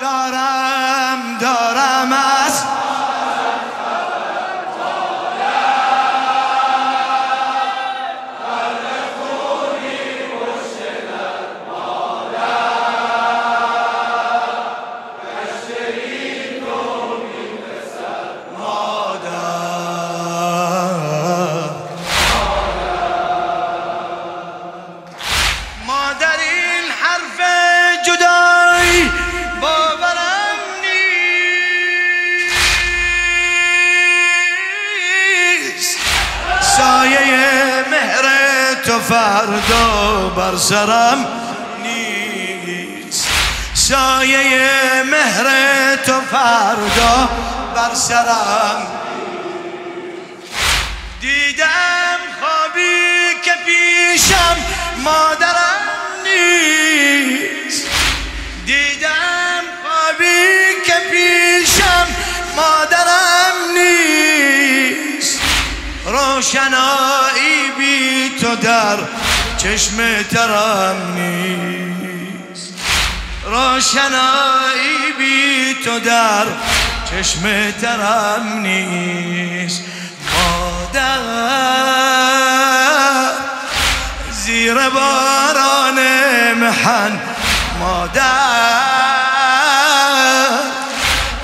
دارم 0.00 1.38
دارم 1.40 2.12
از 2.12 2.64
سایه 36.98 37.84
مهر 37.90 38.24
تو 38.84 38.98
فردا 39.00 40.28
بر 40.36 40.56
سرم 40.56 41.26
نیست. 41.82 43.28
سایه 43.74 45.02
مهر 45.02 45.46
تو 45.96 46.20
فردا 46.30 47.28
بر 47.74 47.94
سرم. 47.94 48.86
دیدم 51.20 52.18
خوابی 52.40 53.34
که 53.44 53.52
پیشم 53.66 54.56
مادرم 55.04 55.82
نیست. 56.24 57.86
دیدم 58.66 59.64
خوابی 59.82 60.46
که 60.86 60.94
پیشم 61.10 62.06
مادرم 62.56 63.56
نیست. 63.74 65.07
روشنایی 66.08 67.70
بی 67.78 68.38
تو 68.40 68.56
در 68.56 68.98
چشم 69.58 70.22
ترم 70.22 71.12
نیست. 71.14 72.74
روشنایی 73.44 75.12
بی 75.18 75.74
تو 75.84 76.00
در 76.00 76.46
چشم 77.10 77.70
ترم 77.80 78.58
نیست. 78.62 79.84
مادر 80.34 81.18
زیر 84.30 84.74
باران 84.74 85.98
محن 86.54 87.20
مادر 87.80 88.48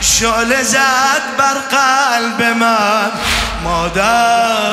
شعله 0.00 0.62
زد 0.62 1.36
بر 1.38 1.54
قلب 1.54 2.42
من. 2.42 3.10
مادر. 3.64 4.64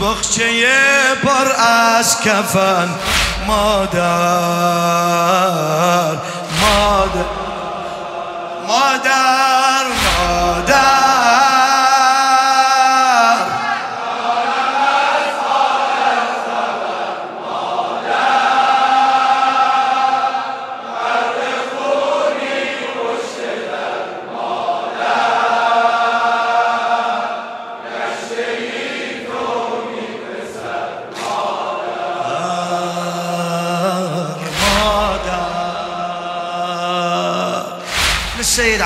بخچه 0.00 0.44
پر 1.22 1.52
از 1.62 2.20
کفن 2.20 2.88
مادر 3.46 4.00
مادر 6.60 7.24
مادر 8.68 9.84
مادر. 10.04 11.53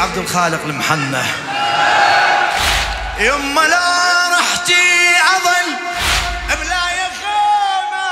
عبد 0.09 0.19
الخالق 0.19 0.65
المحنة. 0.65 1.23
يما 3.21 3.61
لا 3.61 4.29
رحتي 4.39 4.75
أظل 5.37 5.69
بلا 6.49 6.91
يا 6.91 7.09
خيمة 7.21 8.09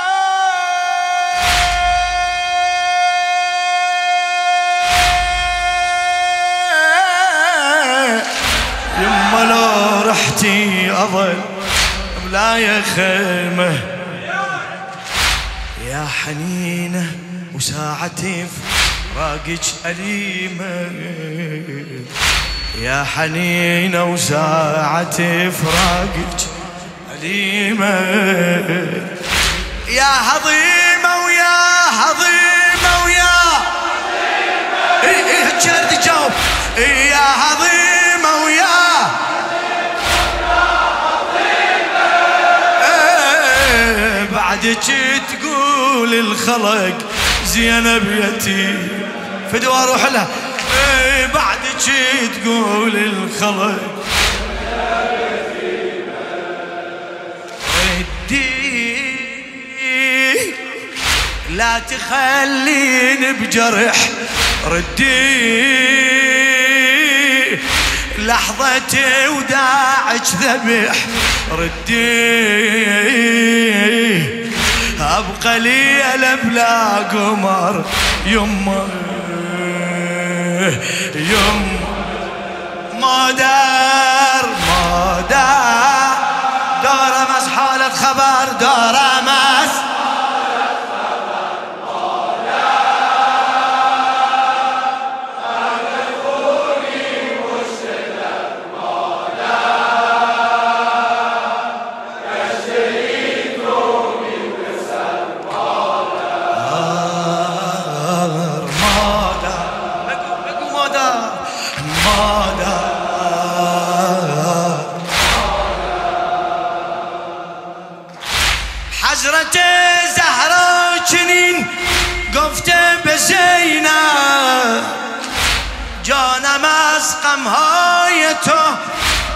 يما 9.01 9.43
لا 9.45 10.11
رحتي 10.11 10.91
أظل 10.91 11.41
بلا 12.25 12.57
يا 12.57 12.81
خيمة 12.95 13.79
يا 15.87 16.07
حنينة 16.25 17.11
وساعتي 17.53 18.47
فراقك 19.17 19.65
أليمة. 19.85 20.91
يا 22.81 23.03
حنينة 23.03 24.03
وساعتي 24.03 25.51
فراقك 25.51 26.39
أليمة. 27.11 27.95
يا 29.87 30.13
هضيمة 30.29 31.25
ويا 31.25 31.89
هضيمة 31.89 33.05
ويا. 33.05 33.41
إيه 35.03 35.25
إيه 35.25 35.59
جرد 35.59 36.01
جاوب. 36.05 36.31
إيه 36.77 37.09
يا 37.11 37.27
هضيمة 37.43 38.45
ويا. 38.45 38.77
إيه 42.83 44.29
بعدك 44.35 44.77
تقول 45.31 46.13
الخلق 46.13 46.97
زينب 47.45 48.11
يتيم. 48.11 49.06
فدوى 49.51 49.73
أروح 49.73 50.05
لها 50.05 50.27
إيه 50.73 51.25
بعدك 51.25 51.67
تقول 52.43 52.95
الخلق 52.95 54.05
ردي. 58.27 58.67
لا 61.49 61.79
تخليني 61.79 63.33
بجرح. 63.33 64.09
ردي. 64.67 65.87
لحظة 68.17 69.29
وداعك 69.29 70.27
ذبح. 70.41 70.95
ردي. 71.51 72.87
أبقى 74.99 75.59
ليلة 75.59 76.35
بلا 76.35 76.97
قمر. 76.97 77.85
يمه 78.25 79.06
يمه 81.15 81.79
ما 83.01 83.31
دار 83.31 84.45
ما 84.67 85.21
دار. 85.29 86.17
دار 86.83 87.27
مس 87.37 87.47
حالة 87.47 87.89
خبر 87.89 88.45
دار 88.59 88.95
مس 89.23 89.46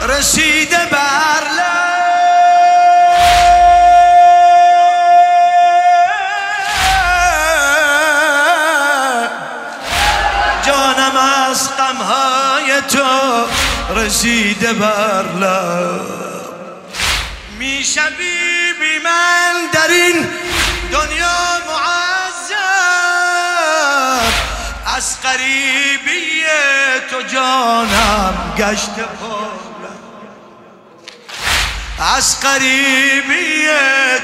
رسیده 0.02 0.86
بر 0.92 1.42
جانم 10.66 11.18
از 11.48 11.70
غمهای 11.78 12.82
تو 12.82 13.46
رسیده 13.96 14.74
بر 14.74 15.24
می‌شوی 17.60 18.74
بی 18.80 19.00
من 19.04 19.54
در 19.74 19.88
این 19.88 20.28
دنیا 20.92 21.62
معذب. 21.68 22.12
قریبیت 25.24 27.14
و 27.14 27.22
جانم 27.22 28.54
گشت 28.58 28.96
پرم 28.96 29.71
از 32.02 32.40
قریبیت 32.40 33.72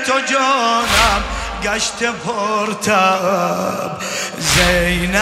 و 0.09 0.21
جانم 0.31 1.23
گشت 1.63 2.03
پرتب 2.03 3.91
زینب 4.39 5.17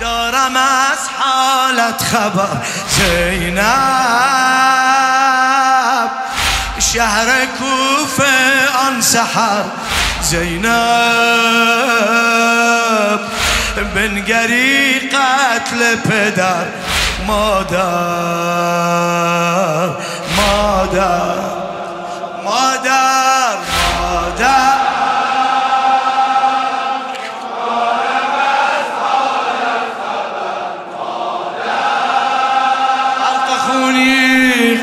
دارم 0.00 0.56
از 0.56 1.08
حالت 1.18 2.02
خبر. 2.02 2.62
زینب 2.88 3.64
شهر 6.92 7.46
کوفه 7.46 8.68
آن 8.86 9.00
سحر. 9.00 9.64
زینب 10.22 10.64
بنگری 13.94 15.00
قتل 15.00 15.96
پدر. 15.96 16.83
مادر 17.26 17.84
مادر 20.36 21.38
مادر 22.44 23.56
مادر. 24.00 24.74
غرق 33.18 33.58
خونی 33.58 34.76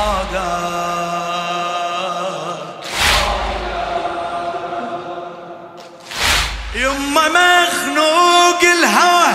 غرق 0.00 0.34
يما 6.74 7.28
مخنوق 7.28 8.62
الهوى 8.62 9.32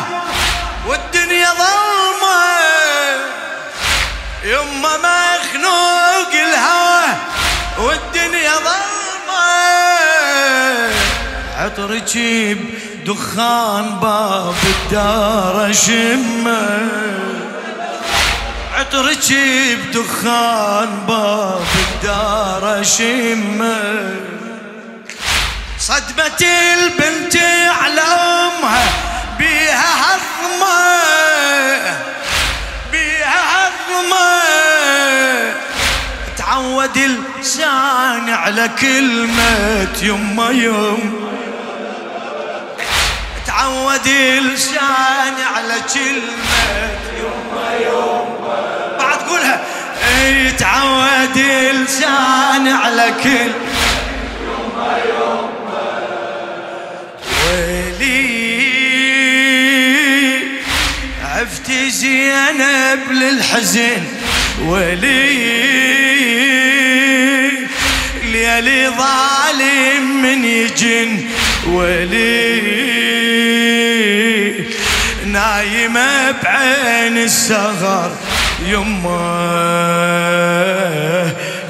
والدنيا 0.88 1.50
ظلمة. 1.50 2.46
يما 4.44 4.98
مخنوق 4.98 6.32
الهوى 6.34 7.06
والدنيا 7.80 8.56
ظلمة. 8.56 9.46
عطرك 11.58 12.14
دخان 13.06 14.00
باب 14.02 14.56
الدار 14.64 15.74
شمة. 15.74 17.35
عطرك 18.96 19.34
بدخان 19.92 20.90
باب 21.08 21.62
الدار 21.86 22.84
شمه 22.84 24.16
صدمة 25.80 26.42
البنت 26.74 27.38
على 27.82 28.02
أمها 28.02 28.88
بيها 29.38 29.96
هضمة 30.02 30.78
بيها 32.92 33.42
هضمة 33.56 34.42
تعود 36.38 36.98
لساني 36.98 38.34
على 38.34 38.70
كلمة 38.82 39.88
يما 40.02 40.50
يم 40.50 41.30
تعود 43.48 44.08
لساني 44.08 45.44
على 45.56 45.76
كلمة 45.94 46.90
يما 47.18 47.76
يما 47.82 48.35
اي 50.26 50.52
تعود 50.52 51.38
لساني 51.38 52.72
على 52.72 53.14
كلمة 53.24 53.54
يما 54.42 54.98
يما 55.10 55.86
ويلي 57.48 58.26
عفت 61.24 61.72
زينب 61.72 63.12
للحزن 63.12 64.04
ولي. 64.62 65.56
ليلي 68.24 68.90
ظالم 68.90 70.22
من 70.22 70.46
يجن 70.46 71.26
ولي. 71.68 72.86
نايمة 75.26 76.32
بعين 76.32 77.18
السغر 77.18 78.12
يمه 78.66 79.46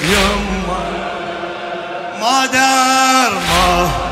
يمه 0.01 0.85
ما 2.21 2.45
دار 2.45 3.33
ما 3.33 4.04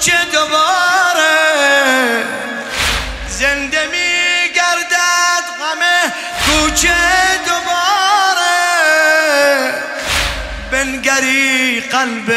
کوچه 0.00 0.24
دوباره 0.32 2.24
گردد 4.54 5.46
غمه 5.60 6.12
کوچه 6.46 6.96
دوباره. 7.46 8.54
بنگری 10.70 11.80
قلب 11.80 12.30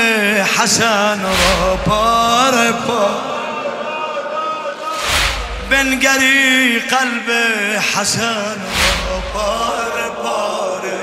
حسن 0.58 1.24
را 1.24 1.75
پاره 1.75 2.72
پاره 2.72 3.34
بنگری 5.70 6.79
قلب 6.79 7.32
حسن 7.96 8.62
را 9.10 9.20
پاره 9.34 10.10
پاره. 10.24 11.00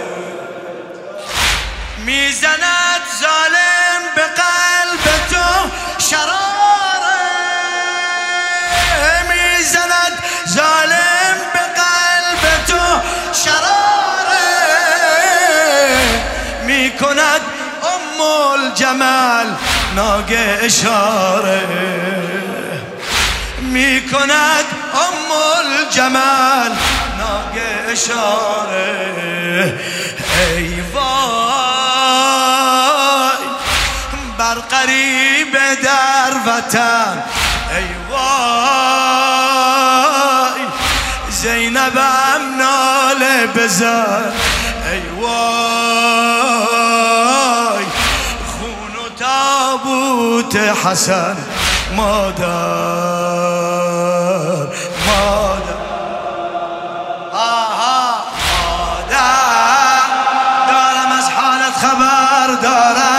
می‌زند 2.06 3.02
ظالم 3.20 4.02
به 4.16 4.22
قلب 4.22 5.04
تو 5.30 5.70
شراره 5.98 6.39
ظالم 10.60 11.38
به 11.52 11.64
قلب 11.80 12.42
تو 12.66 12.84
شراره. 13.32 14.48
می‌کند 16.66 17.40
ام 17.82 18.20
الجمال 18.52 19.48
ناگه 19.94 20.58
اشاره. 20.62 21.62
می 23.60 24.08
کند 24.12 24.64
ام 24.94 25.30
الجمال 25.58 26.72
ناگه 27.18 27.70
اشاره. 27.88 29.04
ای 30.56 30.80
وای 30.80 31.00
بر 34.38 34.54
قریب 34.54 35.52
در 35.82 36.32
وطن. 36.46 37.22
ای 37.76 37.88
وای. 38.10 38.99
زینبم 41.42 42.42
ناله 42.58 43.46
بزن 43.56 44.32
ای 44.92 45.02
وای 45.20 45.30
خون 48.46 48.94
تابوت 49.18 50.56
حسن. 50.56 51.36
مادر 51.96 52.46
مادر 55.06 55.80
آها. 57.32 58.00
مادر 58.50 60.08
دارم 60.68 61.12
از 61.18 61.28
حالت 61.30 61.74
خبر 61.76 62.48
دارم 62.62 63.09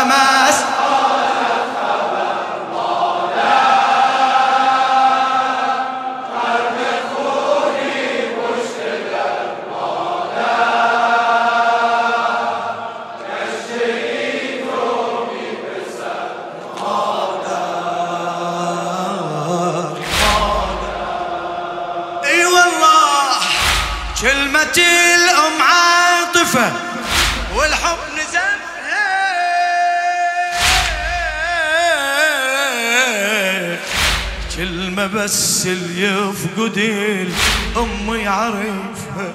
بس 35.08 35.65
اللي 35.65 36.03
يفقد 36.03 36.77
الأم 36.77 38.15
يعرفها 38.15 39.34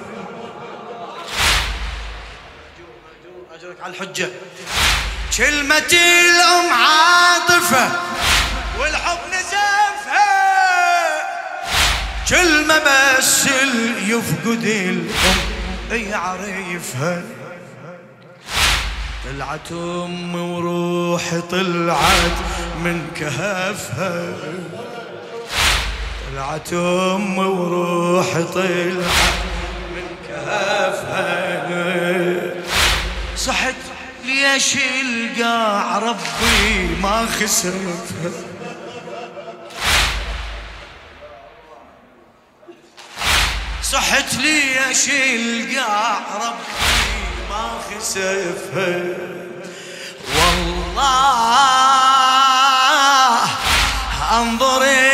أجرك 3.53 3.77
على 3.83 3.93
الحجة. 3.93 4.29
كلمة 5.37 5.77
الأم 5.77 6.73
عاطفة 6.73 7.91
والحب 8.79 9.17
نزفها. 9.29 10.27
كلمة 12.29 12.79
بس 12.79 13.47
اللي 13.47 14.13
يفقد 14.13 14.63
الأم 14.63 15.37
يعرفها 15.91 17.23
طلعت 19.25 19.71
أمي 19.71 20.39
وروحي 20.39 21.41
طلعت 21.41 22.37
من 22.83 23.11
كهفها. 23.15 24.33
طلعت 26.37 26.73
أمي 26.73 27.39
وروحي 27.39 28.43
طلعت 28.43 28.67
من 29.95 30.07
كهفها 30.27 31.63
صحت 33.35 33.75
ليش 34.25 34.75
القاع 34.75 35.97
ربي 35.97 36.95
ما 37.01 37.25
خسرفها 37.25 38.31
صحت 43.83 44.33
ليش 44.33 45.09
القاع 45.09 46.19
ربي 46.35 47.47
ما 47.49 47.79
خسفها 47.89 49.03
والله 50.35 51.37
انظر 54.31 55.06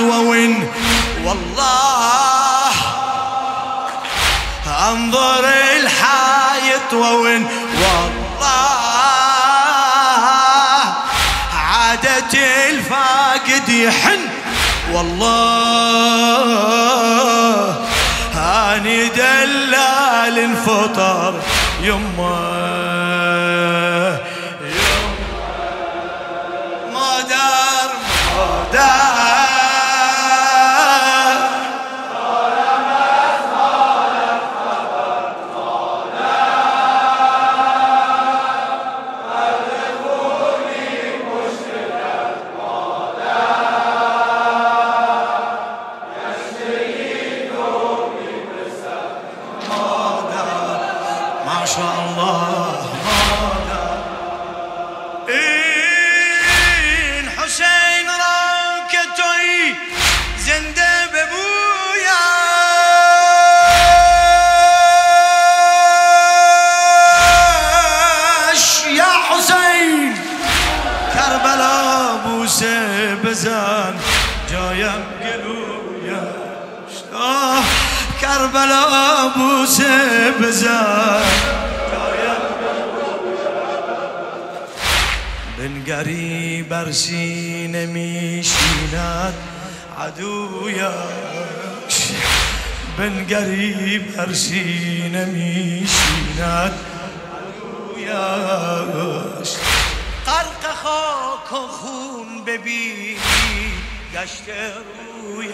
وين 0.00 0.68
والله 1.24 2.72
أنظر 4.90 5.44
الحايط 5.76 6.92
وين 6.92 7.46
والله 7.74 8.78
عادة 11.54 12.38
الفاقد 12.70 13.68
يحن. 13.68 14.18
والله 14.92 15.38
أني 18.36 19.08
دلال 19.08 20.38
انفطر 20.38 21.34
يمه 21.82 22.57
نقشه 72.58 73.14
بزن. 73.24 73.94
جایم 74.50 75.02
گلویش 75.22 76.96
آه 77.14 77.64
کربلا 78.20 79.28
بوسه 79.36 80.30
بزن. 80.42 81.22
بنگری 85.58 86.62
بر 86.62 86.92
سینه 86.92 87.86
میشیند 87.86 89.34
عدویش 89.98 90.84
بنگری 92.98 93.98
بر 93.98 94.32
سینه 94.32 95.24
میشیند 95.24 96.72
عدویش 97.96 99.50
غرق 100.28 100.64
خاک 100.82 101.52
و 101.52 101.66
خون 101.66 102.44
ببین 102.46 103.18
گشته 104.14 104.74
رویم 104.74 105.52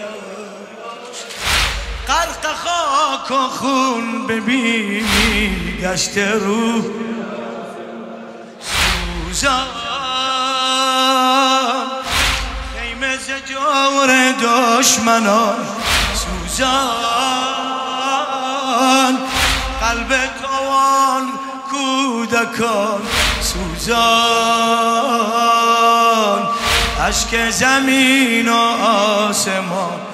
غرق 2.07 2.55
خاک 2.55 3.31
و 3.31 3.47
خون 3.47 4.27
ببین 4.27 5.07
گشته 5.81 6.31
رو 6.31 6.81
سوزان. 8.59 9.67
خیمه 12.77 13.17
ز 13.17 13.29
جور 13.29 14.31
دشمنان. 14.31 15.65
سوزان. 16.15 17.05
قلب 19.81 20.11
توان 20.41 21.31
کودکان. 21.69 23.01
سوزان 23.85 23.97
اشک 27.07 27.49
زمین 27.49 28.49
و 28.49 28.53
آسمان. 28.83 30.04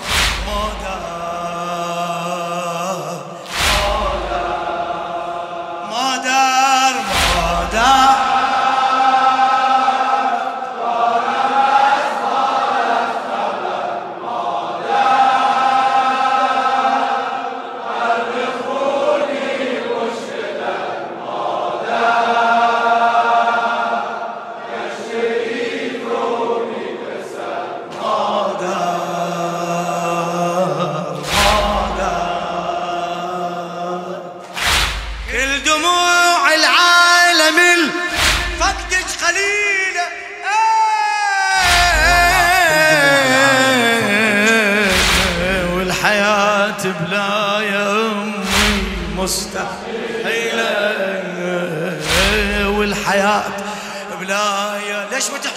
بلا 54.61 54.79
يا 54.89 55.07
ليش 55.11 55.29
ما 55.31 55.37
تحكي؟ 55.37 55.55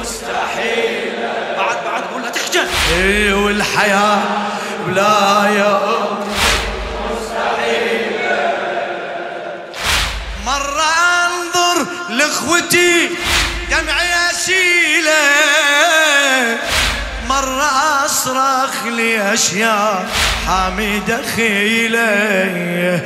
مستحيلة 0.00 1.54
بعد 1.56 1.76
بعد 1.84 2.02
قول 2.12 2.22
لا 2.22 2.28
تحكي. 2.30 3.32
والحياة 3.32 4.18
بلا 4.86 5.48
يا 5.56 5.76
أمي 5.76 6.34
مرة 10.46 10.82
أنظر 11.26 11.86
لإخوتي. 12.10 13.08
دمعي 13.70 14.30
اسيله 14.30 15.30
مرة 17.28 17.70
أصرخ 18.04 18.84
لي 18.86 19.34
أشياء 19.34 20.08
حامدة 20.46 21.20
خيله 21.36 23.02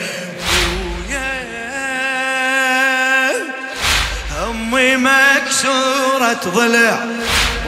مكسورة 5.04 6.40
ضلع. 6.46 6.98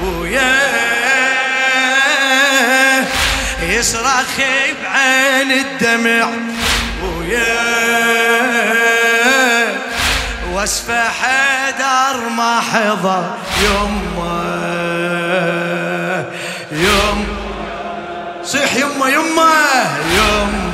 وياه 0.03 0.77
يصرخ 3.63 4.37
بعين 4.83 5.53
الدمع. 5.53 6.29
وياه 7.03 8.17
وصفه 10.53 11.09
حدر 11.09 12.29
ما 12.29 12.61
حضر. 12.61 13.25
يما 13.63 14.47
يما 16.73 17.25
صيح 18.45 18.75
يما 18.75 19.09
يما. 19.09 19.53
يما 20.13 20.66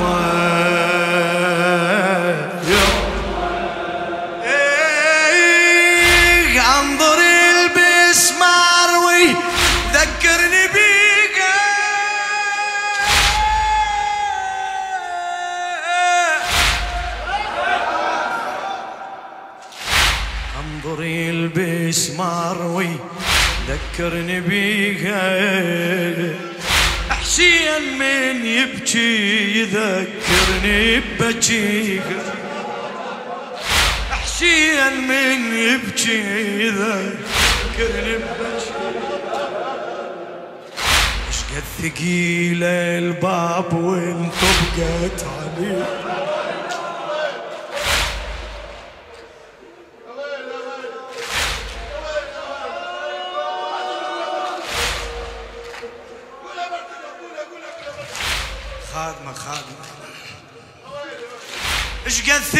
وذكرني 23.99 24.41
بيها. 24.41 25.23
حسين 27.09 27.97
من 27.99 28.45
يبكي 28.45 29.59
يذكرني 29.59 30.99
ببكيها 30.99 32.23
حسين 34.11 35.07
من 35.07 35.57
يبكي 35.57 36.21
يذكرني 36.59 38.17
ببكيها 38.17 39.13
ثقيله 41.81 42.97
الباب 42.97 43.73
وانطبقت 43.73 45.25
عليه 45.25 46.12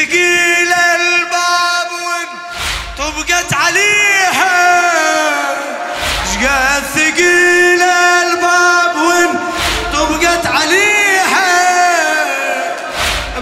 ثقيل 0.04 0.74
الباب 0.74 1.92
طبقت 2.98 3.54
عليها. 3.54 4.84
إيش 6.22 6.46
قد 6.46 6.84
ثقيل 6.96 7.82
الباب 7.82 9.30
طبقت 9.94 10.46
عليها. 10.46 11.54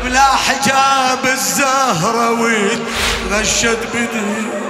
بلا 0.04 0.26
حجاب 0.36 1.26
الزهرة 1.26 2.32
وغشت 2.32 3.80
بدي 3.94 4.61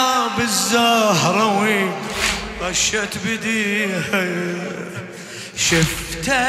حجاب 0.00 0.40
الزهرة 0.40 1.94
غشت 2.62 3.18
بديها 3.26 4.26
شفته 5.56 6.44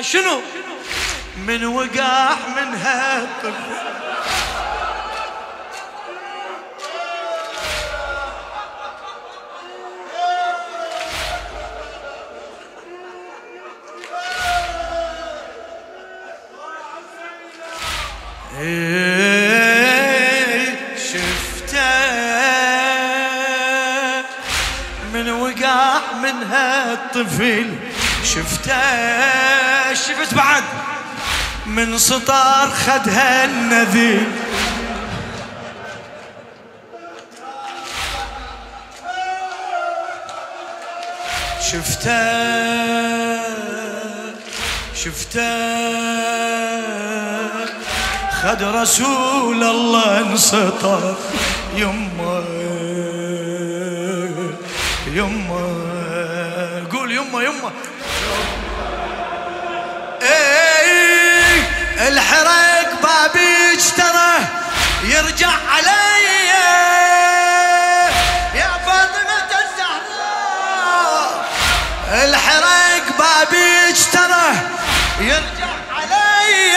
شنو؟ 0.00 0.40
من 1.46 1.64
وقع 1.64 2.34
منها 2.56 3.22
الطفل 3.22 4.05
الطفل 27.16 27.66
شفته 28.24 29.94
شفت 29.94 30.34
بعد 30.34 30.62
من 31.66 31.98
سطر 31.98 32.68
خدها 32.86 33.44
النذيل. 33.44 34.26
شفته 41.60 43.40
شفته 44.94 45.76
خد 48.42 48.62
رسول 48.62 49.62
الله 49.62 50.18
انسطر. 50.18 51.16
يمه 51.76 52.35
يمه 57.56 57.72
إيه 60.22 61.62
الحرق 62.08 62.90
بابي 63.02 63.72
اجترى 63.72 64.32
يرجع 65.04 65.48
علي. 65.48 66.26
يا 68.54 68.70
فاطمة 68.86 69.50
الزهراء 69.64 71.30
الحرق 72.24 73.04
بابي 73.18 73.88
اجترى 73.88 74.46
يرجع 75.20 75.72
علي. 75.96 76.76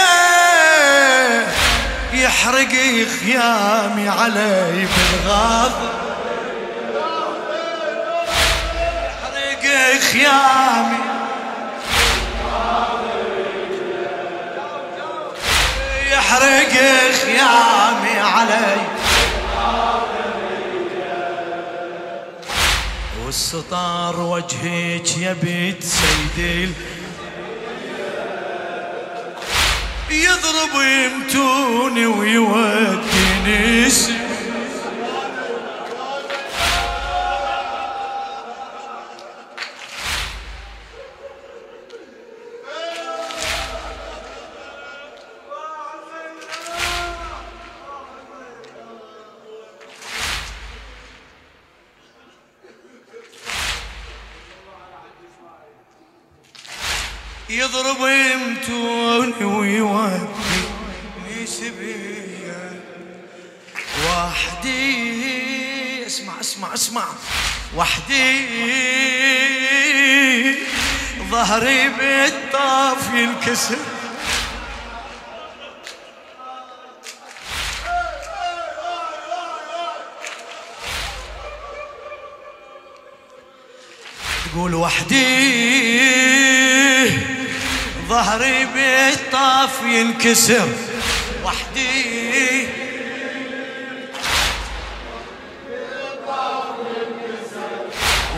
يحرق 2.13 2.73
خيامي 3.19 4.09
علي 4.09 4.87
بالغاضب 4.87 6.08
خيامي. 10.11 10.97
يحرق 16.11 16.73
خيامي 17.23 18.19
علي. 18.19 18.77
والسطار 23.25 24.19
وجهك 24.19 25.17
يا 25.17 25.33
بيت 25.43 25.83
سيدي 25.83 26.69
يضرب 30.11 30.73
يمتوني 30.81 32.05
ويوديني 32.05 33.89
يضرب 57.49 57.97
يمتوني 57.99 59.45
ويوديني 59.45 60.27
سبيا 61.45 62.81
وحدي 64.05 64.79
اسمع 66.05 66.39
اسمع 66.39 66.73
اسمع. 66.73 67.05
وحدي 67.75 68.49
ظهري 71.31 71.89
بالطاف 71.89 73.13
ينكسر. 73.13 73.77
تقول 84.45 84.75
وحدي 84.75 86.28
ظهري 88.09 88.65
بالطاف 88.65 89.83
ينكسر 89.83 90.67
وحدي. 91.45 92.67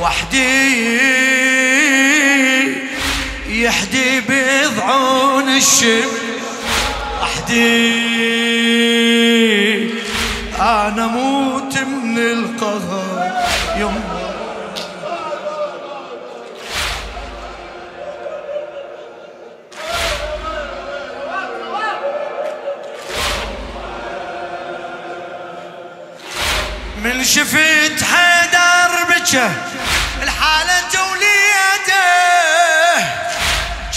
وحدي 0.02 0.92
يحدي 3.48 4.22
بضعون 4.30 5.50
الشم 5.58 6.10
وحدي 7.22 8.12
أنا 10.60 11.08
موت 11.08 11.78
من 11.78 12.18
القهر. 12.18 13.01
بكى 29.32 29.50
الحالة 30.24 31.12
وليده 31.12 32.04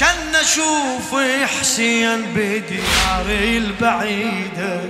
كان 0.01 0.35
أشوف 0.37 1.15
حسين 1.61 2.23
بدياري 2.23 3.59
البعيدة 3.59 4.81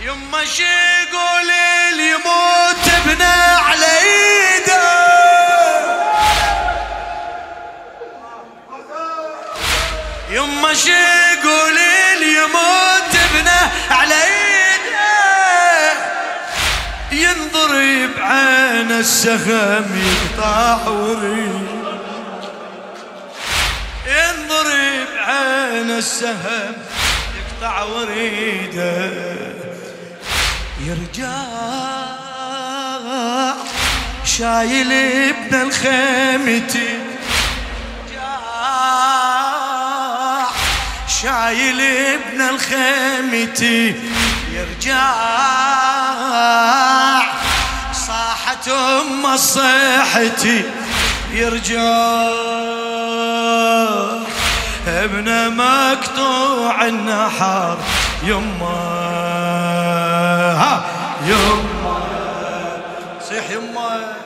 يما 0.00 0.44
شي 0.44 0.62
يقول 0.62 1.50
اللي 1.90 2.10
يموت 2.10 2.88
ابنه 3.06 3.58
على 3.68 3.86
ايده. 3.86 4.82
يما 10.30 10.74
شي 10.74 10.90
يقول 10.90 11.78
اللي 11.78 12.36
يموت 12.36 13.14
ابنه 13.14 13.70
عين 18.92 19.00
السهم 19.00 19.84
يقطع 19.96 20.88
وريد 20.88 21.66
ينضرب 24.06 25.06
عين 25.16 25.90
السهم 25.90 26.74
يقطع 27.38 27.82
وريده. 27.82 29.10
يرجع 30.80 31.32
شايل 34.24 34.92
ابن 34.92 35.54
الخيمتي 35.62 36.98
شايل 41.22 41.80
ابن 41.80 42.40
الخيمتي 42.40 43.94
يرجع 44.52 45.12
صاحت 48.62 48.68
أم 48.68 49.36
صيحتي 49.36 50.64
يرجع. 51.32 51.80
ابن 54.86 55.56
مقطوع 55.56 56.86
النحر 56.86 57.76
يما. 58.22 58.66
ها 60.58 60.84
يما. 61.26 61.98
صيح 63.28 63.50
يما. 63.50 64.21